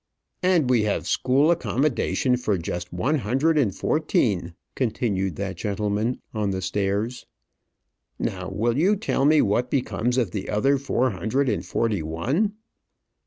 "And 0.41 0.67
we 0.67 0.81
have 0.85 1.05
school 1.05 1.51
accommodation 1.51 2.35
for 2.35 2.57
just 2.57 2.91
one 2.91 3.19
hundred 3.19 3.55
and 3.59 3.71
fourteen," 3.71 4.55
continued 4.73 5.35
that 5.35 5.57
gentleman 5.57 6.19
on 6.33 6.49
the 6.49 6.63
stairs. 6.63 7.27
"Now, 8.17 8.49
will 8.49 8.79
you 8.79 8.95
tell 8.95 9.25
me 9.25 9.43
what 9.43 9.69
becomes 9.69 10.17
of 10.17 10.31
the 10.31 10.49
other 10.49 10.79
four 10.79 11.11
hundred 11.11 11.49
and 11.49 11.63
forty 11.63 12.01
one?" 12.01 12.53